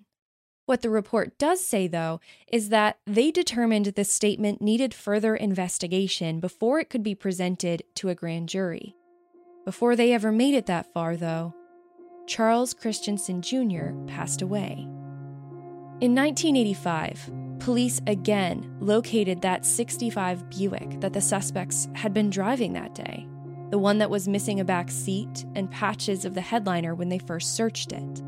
[0.66, 6.40] What the report does say, though, is that they determined the statement needed further investigation
[6.40, 8.94] before it could be presented to a grand jury.
[9.64, 11.54] Before they ever made it that far, though,
[12.26, 13.92] Charles Christensen Jr.
[14.06, 14.86] passed away.
[16.00, 22.94] In 1985, police again located that 65 Buick that the suspects had been driving that
[22.94, 23.26] day,
[23.70, 27.18] the one that was missing a back seat and patches of the headliner when they
[27.18, 28.22] first searched it.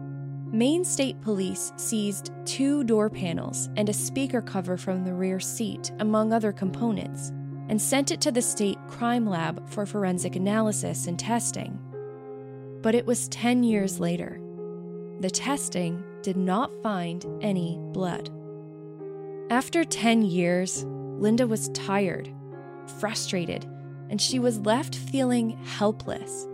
[0.52, 5.92] Maine State Police seized two door panels and a speaker cover from the rear seat,
[6.00, 7.30] among other components,
[7.68, 11.78] and sent it to the state crime lab for forensic analysis and testing.
[12.82, 14.40] But it was 10 years later.
[15.20, 18.30] The testing did not find any blood.
[19.50, 22.28] After 10 years, Linda was tired,
[22.98, 23.68] frustrated,
[24.10, 26.46] and she was left feeling helpless.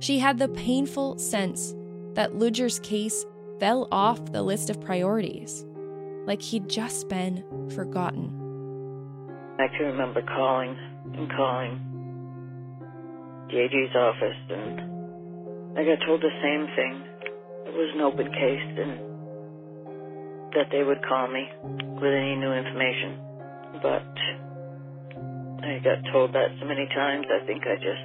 [0.00, 1.74] She had the painful sense
[2.14, 3.24] that Ludger's case
[3.58, 5.64] fell off the list of priorities,
[6.26, 8.40] like he'd just been forgotten.
[9.58, 10.76] I can remember calling
[11.14, 11.80] and calling
[13.50, 17.04] the AG's office, and I got told the same thing.
[17.66, 18.98] It was an open case, and
[20.54, 23.18] that they would call me with any new information.
[23.80, 24.06] But
[25.64, 28.04] I got told that so many times, I think I just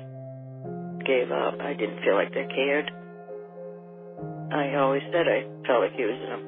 [1.06, 1.60] gave up.
[1.60, 2.88] I didn't feel like they cared.
[4.52, 6.40] I always said I felt like he was in a,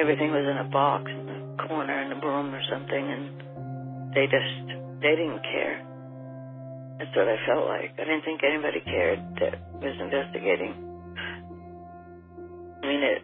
[0.00, 4.26] everything was in a box in the corner in the room or something, and they
[4.26, 4.66] just,
[5.04, 5.84] they didn't care.
[6.98, 7.92] That's what I felt like.
[7.98, 10.72] I didn't think anybody cared that was investigating.
[12.82, 13.22] I mean, it,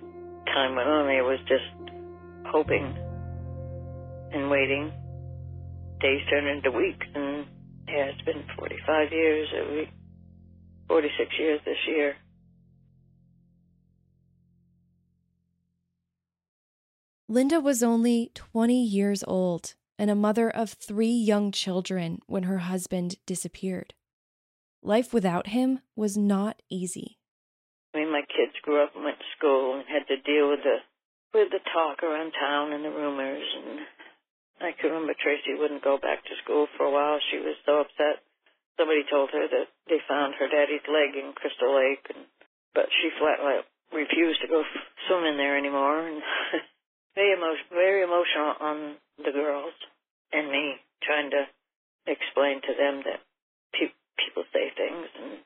[0.52, 1.70] time went on, I was just
[2.46, 2.94] hoping
[4.32, 4.92] and waiting.
[6.00, 7.46] Days turn into weeks, and
[7.88, 9.88] yeah, it's been 45 years, a week,
[10.88, 12.14] 46 years this year.
[17.28, 22.58] Linda was only 20 years old and a mother of three young children when her
[22.58, 23.94] husband disappeared.
[24.82, 27.18] Life without him was not easy.
[27.92, 30.60] I mean, my kids grew up and went to school and had to deal with
[30.62, 30.76] the
[31.34, 33.42] with the talk around town and the rumors.
[33.58, 33.80] And
[34.60, 37.18] I can remember Tracy wouldn't go back to school for a while.
[37.30, 38.22] She was so upset.
[38.76, 42.26] Somebody told her that they found her daddy's leg in Crystal Lake, and
[42.74, 44.62] but she flat out refused to go
[45.08, 46.06] swimming there anymore.
[46.06, 46.22] And
[47.14, 48.76] very emotional, very emotional on
[49.18, 49.74] the girls
[50.32, 51.42] and me, trying to
[52.06, 53.20] explain to them that
[53.72, 55.40] pe- people say things and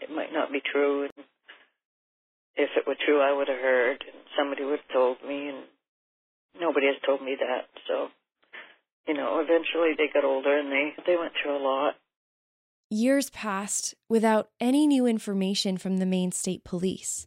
[0.00, 1.08] it might not be true.
[1.08, 1.24] And
[2.56, 5.64] if it were true, I would have heard, and somebody would have told me, and
[6.60, 7.66] nobody has told me that.
[7.88, 8.08] So,
[9.06, 11.94] you know, eventually they got older and they they went through a lot.
[12.90, 17.26] Years passed without any new information from the Maine State Police.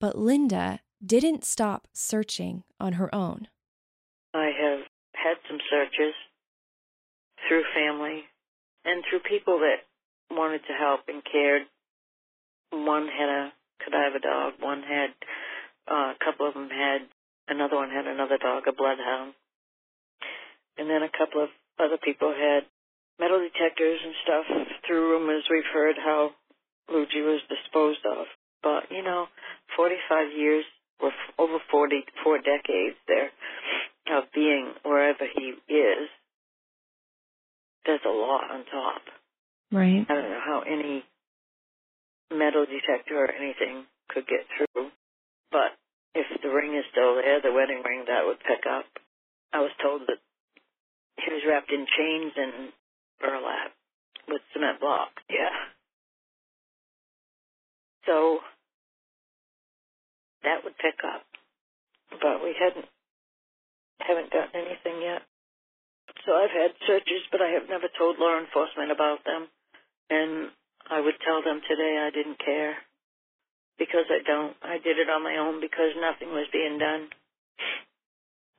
[0.00, 3.48] But Linda didn't stop searching on her own.
[4.34, 4.80] I have
[5.14, 6.14] had some searches
[7.48, 8.24] through family
[8.84, 9.84] and through people that
[10.30, 11.62] wanted to help and cared.
[12.70, 15.10] One had a cadaver dog, one had,
[15.88, 17.08] uh, a couple of them had,
[17.48, 19.34] another one had another dog, a bloodhound.
[20.78, 22.64] And then a couple of other people had
[23.18, 24.46] metal detectors and stuff.
[24.86, 26.30] Through rumors, we've heard how
[26.90, 28.26] Ludger was disposed of.
[28.62, 29.26] But, you know,
[29.76, 30.64] 45 years
[31.00, 33.30] or over 40, four decades there
[34.16, 36.08] of being wherever he is,
[37.84, 39.02] there's a lot on top.
[39.72, 40.06] Right.
[40.08, 41.04] I don't know how any
[42.30, 44.90] metal detector or anything could get through,
[45.50, 45.74] but
[46.14, 48.86] if the ring is still there, the wedding ring, that would pick up.
[49.52, 50.18] I was told that
[51.18, 52.72] he was wrapped in chains and
[53.20, 53.72] burlap
[54.28, 55.22] with cement blocks.
[55.30, 55.54] Yeah.
[58.06, 58.40] So
[60.44, 61.24] that would pick up.
[62.10, 62.86] But we hadn't
[64.00, 65.22] haven't gotten anything yet.
[66.24, 69.48] So I've had searches, but I have never told law enforcement about them.
[70.10, 70.50] And
[70.88, 72.76] I would tell them today I didn't care
[73.78, 74.54] because I don't.
[74.62, 77.08] I did it on my own because nothing was being done.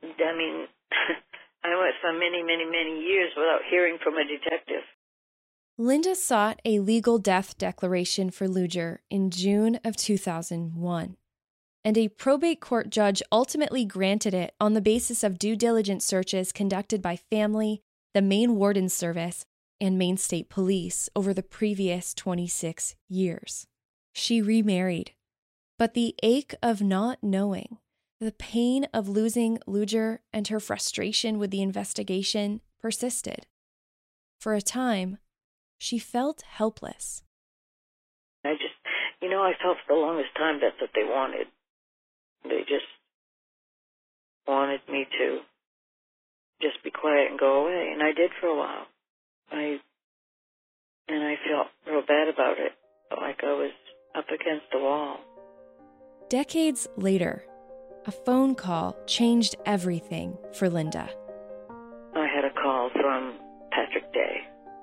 [0.02, 0.66] I mean,
[1.64, 4.82] I went for many, many, many years without hearing from a detective.
[5.76, 11.16] Linda sought a legal death declaration for Ludger in June of 2001,
[11.84, 16.50] and a probate court judge ultimately granted it on the basis of due diligence searches
[16.50, 17.80] conducted by family,
[18.12, 19.44] the Maine Warden Service,
[19.80, 23.66] and Maine State Police over the previous 26 years.
[24.12, 25.12] She remarried,
[25.78, 27.78] but the ache of not knowing,
[28.20, 33.46] the pain of losing Ludger, and her frustration with the investigation persisted.
[34.40, 35.18] For a time,
[35.78, 37.22] she felt helpless.
[38.44, 38.74] I just,
[39.22, 41.46] you know, I felt for the longest time that's what they wanted.
[42.44, 42.86] They just
[44.46, 45.40] wanted me to
[46.60, 48.86] just be quiet and go away, and I did for a while.
[49.52, 49.78] I
[51.08, 52.72] and I felt real bad about it,
[53.16, 53.72] like I was
[54.16, 55.18] up against the wall.
[56.28, 57.44] Decades later,
[58.06, 61.08] a phone call changed everything for Linda.
[62.14, 63.38] I had a call from
[63.70, 64.36] Patrick Day.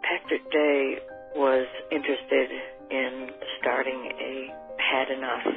[0.04, 0.98] Patrick Day
[1.36, 2.50] was interested
[2.92, 5.48] in starting a Had Enough.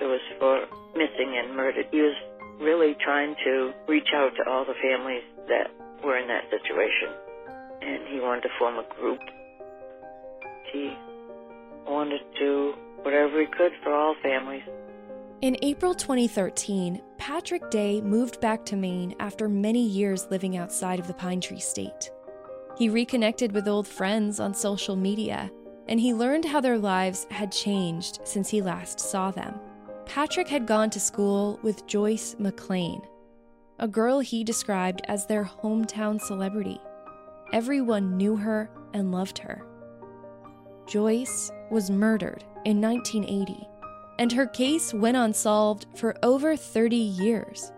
[0.00, 0.66] It was for
[0.96, 1.86] missing and murdered.
[1.90, 2.16] He was
[2.60, 5.70] really trying to reach out to all the families that
[6.04, 7.12] were in that situation.
[7.82, 9.20] And he wanted to form a group.
[10.72, 10.96] He
[11.86, 14.62] wanted to do whatever he could for all families.
[15.42, 21.06] In April 2013, Patrick Day moved back to Maine after many years living outside of
[21.06, 22.10] the Pine Tree State.
[22.78, 25.50] He reconnected with old friends on social media,
[25.88, 29.60] and he learned how their lives had changed since he last saw them.
[30.06, 33.02] Patrick had gone to school with Joyce McLean,
[33.78, 36.80] a girl he described as their hometown celebrity.
[37.52, 39.66] Everyone knew her and loved her.
[40.86, 43.68] Joyce was murdered in 1980,
[44.18, 47.72] and her case went unsolved for over 30 years.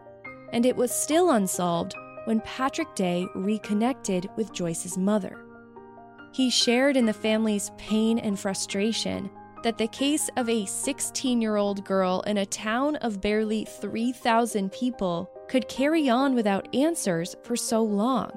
[0.52, 5.38] And it was still unsolved when Patrick Day reconnected with Joyce's mother.
[6.32, 9.30] He shared in the family's pain and frustration
[9.64, 14.70] that the case of a 16 year old girl in a town of barely 3,000
[14.70, 18.30] people could carry on without answers for so long.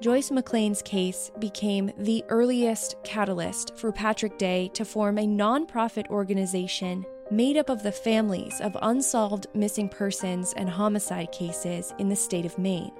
[0.00, 7.04] Joyce McLean's case became the earliest catalyst for Patrick Day to form a nonprofit organization
[7.30, 12.44] made up of the families of unsolved missing persons and homicide cases in the state
[12.44, 12.92] of Maine.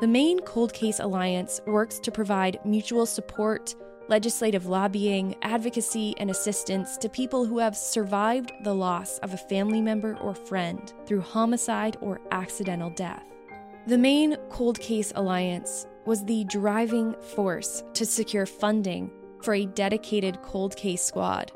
[0.00, 3.74] The Maine Cold Case Alliance works to provide mutual support,
[4.08, 9.80] legislative lobbying, advocacy, and assistance to people who have survived the loss of a family
[9.80, 13.24] member or friend through homicide or accidental death.
[13.86, 19.10] The Maine Cold Case Alliance was the driving force to secure funding
[19.42, 21.52] for a dedicated cold case squad,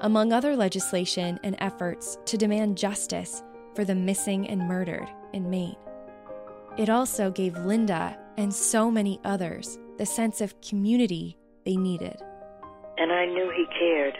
[0.00, 3.42] among other legislation and efforts to demand justice
[3.74, 5.76] for the missing and murdered in Maine.
[6.76, 12.16] It also gave Linda and so many others the sense of community they needed.
[12.96, 14.14] And I knew he cared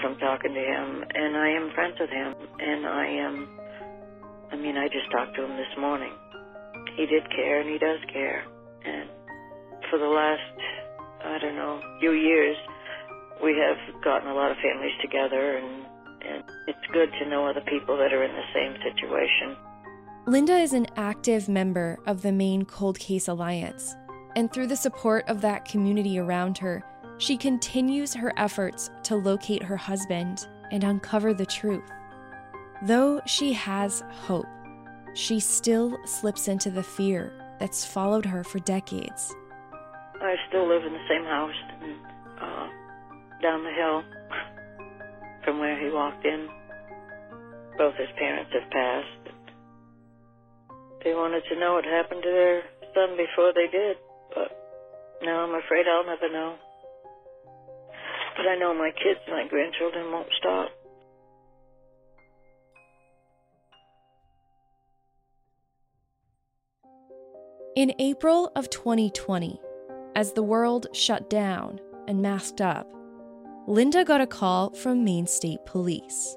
[0.00, 3.48] from talking to him, and I am friends with him, and I am,
[4.50, 6.12] I mean, I just talked to him this morning.
[6.96, 8.44] He did care, and he does care.
[8.84, 9.08] And
[9.88, 10.58] for the last,
[11.24, 12.56] I don't know, few years,
[13.42, 15.84] we have gotten a lot of families together, and,
[16.22, 19.56] and it's good to know other people that are in the same situation.
[20.26, 23.96] Linda is an active member of the Maine Cold Case Alliance,
[24.36, 26.84] and through the support of that community around her,
[27.18, 31.88] she continues her efforts to locate her husband and uncover the truth.
[32.82, 34.46] Though she has hope,
[35.14, 39.34] she still slips into the fear that's followed her for decades.
[40.20, 42.11] I still live in the same house uh,
[43.42, 44.02] down the hill
[45.44, 46.48] from where he walked in.
[47.76, 49.34] Both his parents have passed.
[51.04, 52.62] They wanted to know what happened to their
[52.94, 53.96] son before they did,
[54.34, 54.52] but
[55.22, 56.54] now I'm afraid I'll never know.
[58.36, 60.70] But I know my kids, and my grandchildren won't stop.
[67.74, 69.60] In April of 2020,
[70.14, 72.86] as the world shut down and masked up,
[73.66, 76.36] Linda got a call from Maine State Police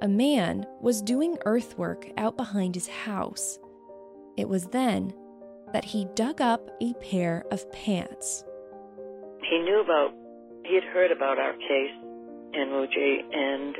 [0.00, 3.58] a man was doing earthwork out behind his house.
[4.36, 5.12] It was then
[5.72, 8.44] that he dug up a pair of pants.
[9.50, 10.14] He knew about,
[10.64, 11.96] he had heard about our case
[12.54, 13.76] in Muji, and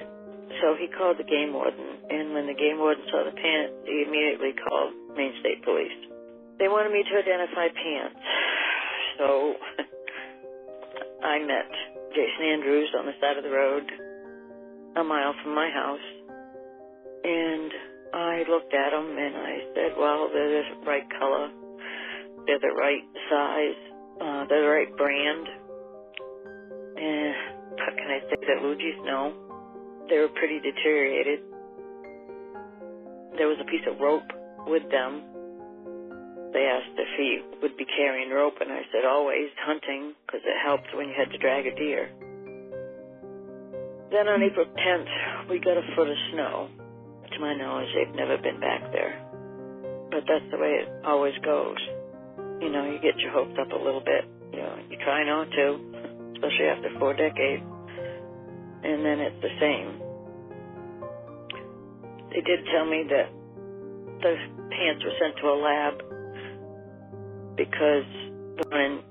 [0.60, 1.86] so he called the game warden.
[2.10, 5.94] And when the game warden saw the pants, he immediately called Maine State Police.
[6.58, 8.20] They wanted me to identify pants.
[9.18, 9.54] So
[11.22, 13.86] I met Jason Andrews on the side of the road,
[14.98, 16.08] a mile from my house.
[17.22, 17.70] And
[18.12, 21.46] I looked at them and I said, well, they're the right color,
[22.44, 23.78] they're the right size,
[24.18, 25.46] uh, they're the right brand.
[26.98, 27.34] And
[27.86, 29.30] can I say that Ludger's no?
[30.10, 31.38] They were pretty deteriorated.
[33.38, 34.26] There was a piece of rope
[34.66, 35.22] with them.
[36.52, 40.56] They asked if he would be carrying rope, and I said always hunting because it
[40.64, 42.08] helped when you had to drag a deer.
[44.10, 46.68] Then on April 10th, we got a foot of snow.
[47.32, 49.20] To my knowledge, they've never been back there.
[50.10, 51.76] But that's the way it always goes.
[52.64, 54.24] You know, you get your hopes up a little bit.
[54.56, 55.66] You know, you try not to,
[56.32, 57.62] especially after four decades.
[58.82, 60.00] And then it's the same.
[62.32, 63.28] They did tell me that
[64.24, 64.32] the
[64.72, 66.07] pants were sent to a lab
[67.58, 68.06] because
[68.56, 69.02] the one in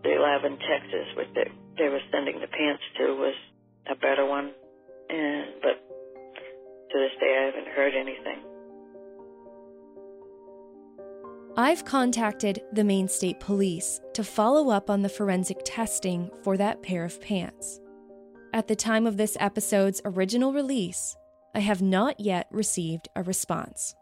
[0.45, 3.35] in Texas, which they, they were sending the pants to, was
[3.91, 4.51] a better one.
[5.09, 5.77] And but
[6.89, 8.39] to this day, I haven't heard anything.
[11.57, 16.83] I've contacted the Maine State Police to follow up on the forensic testing for that
[16.83, 17.79] pair of pants.
[18.53, 21.15] At the time of this episode's original release,
[21.55, 23.95] I have not yet received a response.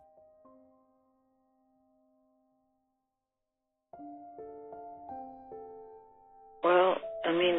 [7.26, 7.58] I mean,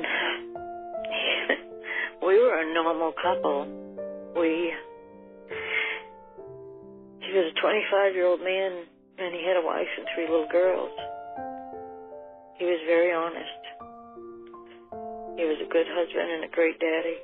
[2.22, 3.66] we were a normal couple.
[4.38, 4.70] We,
[7.18, 8.86] he was a 25 year old man
[9.18, 10.94] and he had a wife and three little girls.
[12.58, 13.62] He was very honest.
[15.36, 17.18] He was a good husband and a great daddy.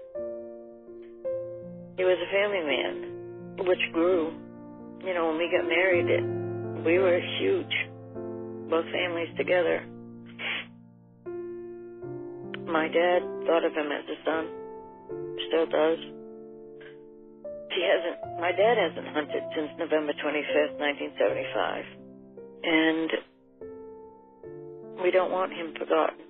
[1.97, 4.35] He was a family man, which grew.
[5.07, 6.25] You know, when we got married, it,
[6.85, 7.75] we were huge,
[8.69, 9.87] both families together.
[12.73, 14.49] My dad thought of him as a son,
[15.47, 15.99] still does.
[17.69, 21.85] He hasn't, my dad hasn't hunted since November 25th, 1975.
[22.65, 23.11] And
[25.03, 26.25] we don't want him forgotten.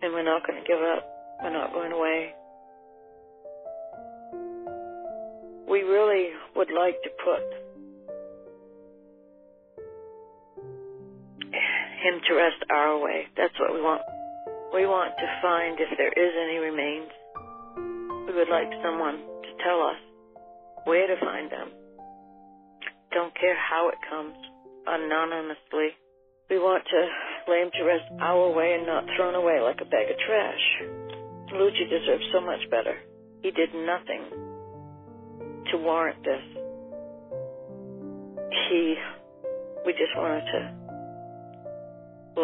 [0.00, 1.04] And we're not going to give up.
[1.42, 2.32] We're not going away.
[5.68, 7.67] We really would like to put
[12.08, 13.28] him to rest our way.
[13.36, 14.00] That's what we want.
[14.72, 17.12] We want to find if there is any remains.
[18.24, 20.00] We would like someone to tell us
[20.84, 21.68] where to find them.
[23.12, 24.36] Don't care how it comes,
[24.86, 25.96] anonymously.
[26.48, 27.00] We want to
[27.52, 30.64] lay him to rest our way and not thrown away like a bag of trash.
[31.52, 32.96] Ludger deserves so much better.
[33.42, 34.22] He did nothing
[35.72, 36.44] to warrant this.
[38.68, 38.96] He,
[39.84, 40.87] we just wanted to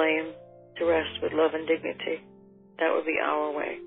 [0.02, 0.32] him
[0.76, 2.22] to rest with love and dignity.
[2.78, 3.78] That would be our way.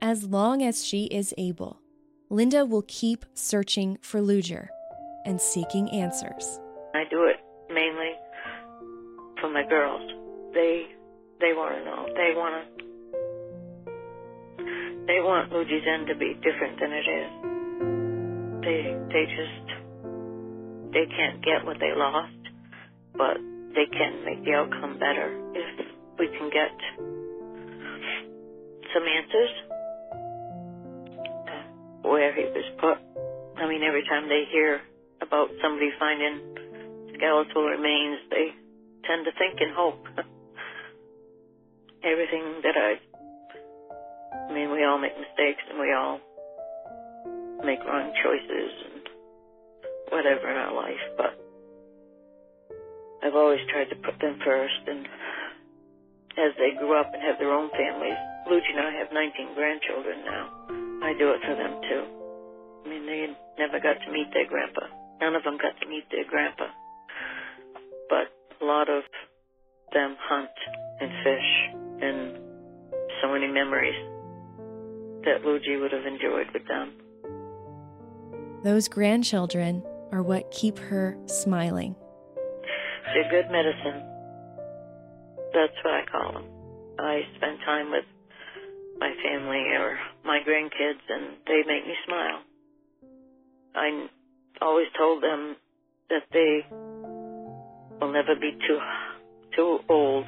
[0.00, 1.80] As long as she is able,
[2.28, 4.68] Linda will keep searching for Ludger
[5.24, 6.58] and seeking answers.
[6.94, 7.36] I do it
[7.72, 8.12] mainly
[9.40, 10.02] for my girls.
[10.54, 10.86] They
[11.40, 12.06] they want to know.
[12.14, 12.84] They want to.
[15.06, 17.30] They want Ludger's end to be different than it is.
[18.62, 19.66] They they just
[20.92, 22.32] they can't get what they lost,
[23.14, 23.38] but
[23.74, 25.86] they can make the outcome better if
[26.18, 26.72] we can get
[28.92, 29.50] some answers
[32.02, 32.98] where he was put.
[33.56, 34.80] I mean, every time they hear
[35.20, 36.40] about somebody finding
[37.16, 38.52] skeletal remains, they
[39.06, 40.04] tend to think and hope.
[42.04, 43.00] Everything that I,
[44.50, 46.20] I mean, we all make mistakes and we all
[47.64, 49.08] make wrong choices and
[50.10, 51.41] whatever in our life, but
[53.22, 55.06] I've always tried to put them first, and
[56.34, 58.18] as they grew up and have their own families,
[58.50, 60.50] Ludger and I have 19 grandchildren now.
[61.06, 62.02] I do it for them too.
[62.84, 64.90] I mean, they never got to meet their grandpa.
[65.20, 66.66] None of them got to meet their grandpa.
[68.10, 68.26] But
[68.60, 69.04] a lot of
[69.92, 70.50] them hunt
[71.00, 71.50] and fish,
[72.02, 72.38] and
[73.22, 73.94] so many memories
[75.22, 76.98] that Ludger would have enjoyed with them.
[78.64, 81.94] Those grandchildren are what keep her smiling.
[83.10, 84.02] They're good medicine.
[85.52, 86.46] That's what I call them.
[86.98, 88.04] I spend time with
[88.98, 92.40] my family or my grandkids, and they make me smile.
[93.74, 94.08] I
[94.60, 95.56] always told them
[96.10, 96.64] that they
[98.00, 98.78] will never be too
[99.56, 100.26] too old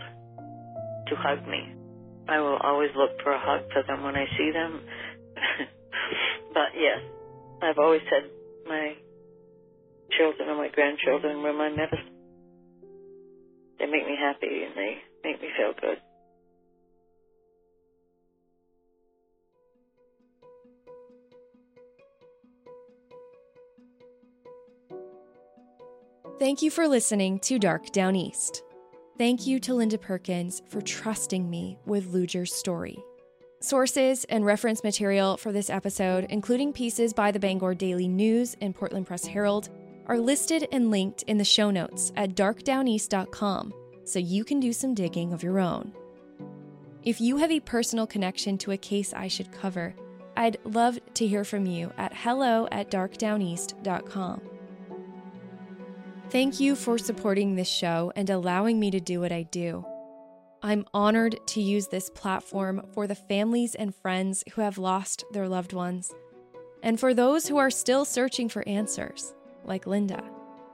[1.08, 1.74] to hug me.
[2.28, 4.80] I will always look for a hug for them when I see them.
[6.54, 7.00] but yes,
[7.62, 8.30] I've always said
[8.66, 8.94] my
[10.16, 12.13] children and my grandchildren were my medicine.
[13.78, 15.98] They make me happy and they make me feel good.
[26.38, 28.62] Thank you for listening to Dark Downeast.
[29.16, 32.98] Thank you to Linda Perkins for trusting me with Ludger's story.
[33.60, 38.74] Sources and reference material for this episode, including pieces by the Bangor Daily News and
[38.74, 39.70] Portland Press Herald,
[40.06, 43.72] are listed and linked in the show notes at darkdowneast.com
[44.04, 45.92] so you can do some digging of your own.
[47.02, 49.94] If you have a personal connection to a case I should cover,
[50.36, 54.40] I'd love to hear from you at hello at darkdowneast.com.
[56.30, 59.84] Thank you for supporting this show and allowing me to do what I do.
[60.62, 65.46] I'm honored to use this platform for the families and friends who have lost their
[65.46, 66.10] loved ones,
[66.82, 69.34] and for those who are still searching for answers,
[69.66, 70.22] like Linda,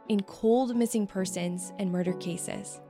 [0.09, 2.80] in cold missing persons and murder cases.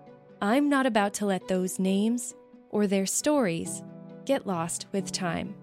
[0.40, 2.34] I'm not about to let those names
[2.70, 3.82] or their stories
[4.24, 5.54] get lost with time.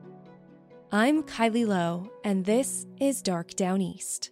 [0.91, 4.31] I'm Kylie Low, and this is Dark Downeast.